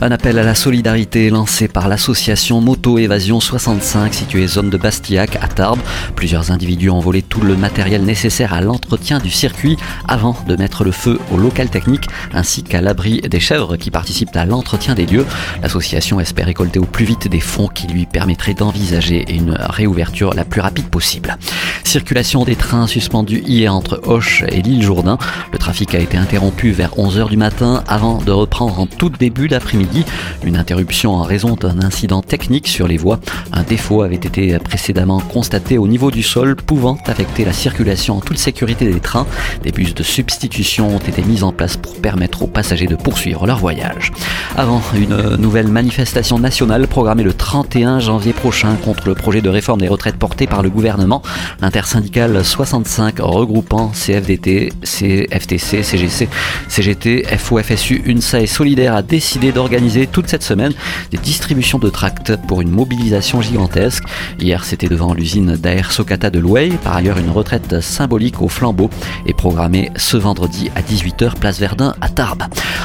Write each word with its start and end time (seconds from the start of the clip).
Un 0.00 0.12
appel 0.12 0.38
à 0.38 0.44
la 0.44 0.54
solidarité 0.54 1.28
lancé 1.28 1.66
par 1.66 1.88
l'association 1.88 2.60
Moto 2.60 2.98
Évasion 2.98 3.40
65 3.40 4.14
située 4.14 4.46
zone 4.46 4.70
de 4.70 4.76
Bastillac 4.76 5.36
à 5.42 5.48
Tarbes. 5.48 5.80
Plusieurs 6.14 6.52
individus 6.52 6.88
ont 6.88 7.00
volé 7.00 7.20
tout 7.20 7.40
le 7.40 7.56
matériel 7.56 8.04
nécessaire 8.04 8.54
à 8.54 8.60
l'entretien 8.60 9.18
du 9.18 9.30
circuit 9.30 9.76
avant 10.06 10.36
de 10.46 10.54
mettre 10.54 10.84
le 10.84 10.92
feu 10.92 11.18
au 11.32 11.36
local 11.36 11.68
technique 11.68 12.06
ainsi 12.32 12.62
qu'à 12.62 12.80
l'abri 12.80 13.20
des 13.22 13.40
chèvres 13.40 13.76
qui 13.76 13.90
participent 13.90 14.36
à 14.36 14.44
l'entretien 14.44 14.94
des 14.94 15.04
lieux. 15.04 15.26
L'association 15.62 16.20
espère 16.20 16.46
récolter 16.46 16.78
au 16.78 16.86
plus 16.86 17.04
vite 17.04 17.26
des 17.26 17.40
fonds 17.40 17.68
qui 17.68 17.88
lui 17.88 18.06
permettraient 18.06 18.54
d'envisager 18.54 19.24
une 19.34 19.56
réouverture 19.58 20.32
la 20.32 20.44
plus 20.44 20.60
rapide 20.60 20.88
possible. 20.90 21.36
Circulation 21.88 22.44
des 22.44 22.54
trains 22.54 22.86
suspendus 22.86 23.42
hier 23.46 23.74
entre 23.74 24.02
Hoche 24.04 24.44
et 24.50 24.60
l'île 24.60 24.82
Jourdain. 24.82 25.16
Le 25.52 25.58
trafic 25.58 25.94
a 25.94 25.98
été 25.98 26.18
interrompu 26.18 26.70
vers 26.70 26.94
11h 26.96 27.30
du 27.30 27.38
matin 27.38 27.82
avant 27.88 28.18
de 28.18 28.30
reprendre 28.30 28.78
en 28.78 28.84
tout 28.84 29.08
début 29.08 29.48
d'après-midi 29.48 30.04
une 30.44 30.58
interruption 30.58 31.14
en 31.14 31.22
raison 31.22 31.54
d'un 31.54 31.80
incident 31.80 32.20
technique 32.20 32.68
sur 32.68 32.88
les 32.88 32.98
voies. 32.98 33.20
Un 33.54 33.62
défaut 33.62 34.02
avait 34.02 34.16
été 34.16 34.58
précédemment 34.58 35.18
constaté 35.18 35.78
au 35.78 35.88
niveau 35.88 36.10
du 36.10 36.22
sol, 36.22 36.56
pouvant 36.56 36.98
affecter 37.06 37.46
la 37.46 37.54
circulation 37.54 38.18
en 38.18 38.20
toute 38.20 38.36
sécurité 38.36 38.84
des 38.84 39.00
trains. 39.00 39.26
Des 39.62 39.72
bus 39.72 39.94
de 39.94 40.02
substitution 40.02 40.94
ont 40.94 40.98
été 40.98 41.22
mis 41.22 41.42
en 41.42 41.52
place 41.52 41.78
pour 41.78 41.96
permettre 41.96 42.42
aux 42.42 42.48
passagers 42.48 42.86
de 42.86 42.96
poursuivre 42.96 43.46
leur 43.46 43.60
voyage. 43.60 44.12
Avant 44.58 44.82
une 44.94 45.36
nouvelle 45.36 45.68
manifestation 45.68 46.38
nationale 46.38 46.86
programmée 46.86 47.22
le 47.22 47.32
31 47.32 47.98
janvier 47.98 48.34
prochain 48.34 48.76
contre 48.84 49.08
le 49.08 49.14
projet 49.14 49.40
de 49.40 49.48
réforme 49.48 49.80
des 49.80 49.88
retraites 49.88 50.16
porté 50.16 50.46
par 50.46 50.62
le 50.62 50.68
gouvernement, 50.68 51.22
l'intersyndicale 51.78 52.44
65 52.44 53.20
regroupant 53.20 53.92
CFDT, 53.94 54.72
CFTC, 54.82 55.84
CGC, 55.84 56.28
CGT, 56.66 57.22
FOFSU, 57.38 58.02
UNSA 58.04 58.40
et 58.40 58.48
Solidaire 58.48 58.96
a 58.96 59.02
décidé 59.02 59.52
d'organiser 59.52 60.08
toute 60.08 60.26
cette 60.28 60.42
semaine 60.42 60.72
des 61.12 61.18
distributions 61.18 61.78
de 61.78 61.88
tracts 61.88 62.34
pour 62.48 62.62
une 62.62 62.70
mobilisation 62.72 63.40
gigantesque. 63.40 64.02
Hier, 64.40 64.64
c'était 64.64 64.88
devant 64.88 65.14
l'usine 65.14 65.54
d'Air 65.54 65.92
Socata 65.92 66.30
de 66.30 66.40
Louay. 66.40 66.70
Par 66.82 66.96
ailleurs, 66.96 67.18
une 67.18 67.30
retraite 67.30 67.80
symbolique 67.80 68.42
au 68.42 68.48
flambeau 68.48 68.90
est 69.26 69.36
programmée 69.36 69.92
ce 69.94 70.16
vendredi 70.16 70.72
à 70.74 70.82
18h, 70.82 71.36
place 71.38 71.60
Verdun 71.60 71.94
à 72.00 72.08
Tarbes. 72.08 72.42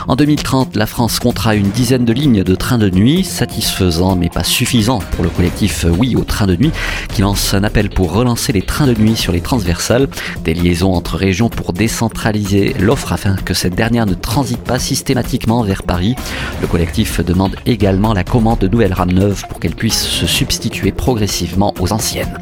En 0.07 0.15
2030, 0.15 0.75
la 0.75 0.85
France 0.85 1.17
comptera 1.17 1.55
une 1.55 1.71
dizaine 1.71 2.05
de 2.05 2.13
lignes 2.13 2.43
de 2.43 2.53
trains 2.53 2.77
de 2.77 2.91
nuit, 2.91 3.23
satisfaisant 3.23 4.15
mais 4.15 4.29
pas 4.29 4.43
suffisant 4.43 4.99
pour 5.13 5.23
le 5.23 5.31
collectif 5.31 5.87
Oui 5.97 6.15
au 6.15 6.23
train 6.23 6.45
de 6.45 6.55
nuit, 6.55 6.71
qui 7.11 7.23
lance 7.23 7.55
un 7.55 7.63
appel 7.63 7.89
pour 7.89 8.13
relancer 8.13 8.53
les 8.53 8.61
trains 8.61 8.82
de 8.87 8.93
nuit 8.93 9.15
sur 9.15 9.31
les 9.31 9.41
transversales, 9.41 10.07
des 10.43 10.53
liaisons 10.53 10.93
entre 10.93 11.17
régions 11.17 11.49
pour 11.49 11.73
décentraliser 11.73 12.73
l'offre 12.79 13.13
afin 13.13 13.35
que 13.35 13.53
cette 13.53 13.75
dernière 13.75 14.05
ne 14.05 14.13
transite 14.13 14.63
pas 14.63 14.79
systématiquement 14.79 15.63
vers 15.63 15.83
Paris. 15.83 16.15
Le 16.61 16.67
collectif 16.67 17.21
demande 17.21 17.55
également 17.65 18.13
la 18.13 18.23
commande 18.23 18.59
de 18.59 18.67
nouvelles 18.67 18.93
rames 18.93 19.13
neuves 19.13 19.45
pour 19.47 19.59
qu'elles 19.59 19.75
puissent 19.75 20.07
se 20.07 20.25
substituer 20.25 20.91
progressivement 20.91 21.73
aux 21.79 21.91
anciennes. 21.93 22.37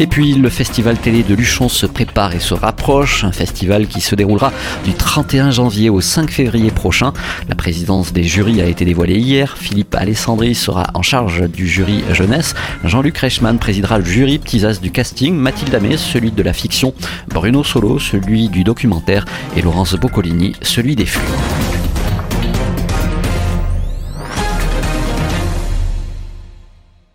Et 0.00 0.06
puis 0.06 0.32
le 0.32 0.48
festival 0.48 0.96
télé 0.96 1.22
de 1.22 1.34
Luchon 1.34 1.68
se 1.68 1.84
prépare 1.84 2.34
et 2.34 2.40
se 2.40 2.54
rapproche, 2.54 3.22
un 3.22 3.32
festival 3.32 3.86
qui 3.86 4.00
se 4.00 4.14
déroulera 4.14 4.50
du 4.82 4.94
31 4.94 5.50
janvier 5.50 5.90
au 5.90 6.00
5 6.00 6.30
février 6.30 6.70
prochain. 6.70 7.12
La 7.50 7.54
présidence 7.54 8.10
des 8.14 8.22
jurys 8.22 8.62
a 8.62 8.64
été 8.64 8.86
dévoilée 8.86 9.18
hier. 9.18 9.58
Philippe 9.58 9.94
Alessandri 9.94 10.54
sera 10.54 10.86
en 10.94 11.02
charge 11.02 11.42
du 11.50 11.68
jury 11.68 12.02
jeunesse. 12.12 12.54
Jean-Luc 12.82 13.18
Reichmann 13.18 13.58
présidera 13.58 13.98
le 13.98 14.04
jury 14.06 14.38
petits 14.38 14.64
as 14.64 14.80
du 14.80 14.90
casting. 14.90 15.34
Mathilde 15.34 15.74
Amé, 15.74 15.98
celui 15.98 16.30
de 16.30 16.42
la 16.42 16.54
fiction. 16.54 16.94
Bruno 17.28 17.62
Solo, 17.62 17.98
celui 17.98 18.48
du 18.48 18.64
documentaire. 18.64 19.26
Et 19.54 19.60
Laurence 19.60 19.96
Boccolini, 19.96 20.54
celui 20.62 20.96
des 20.96 21.04
flux. 21.04 21.69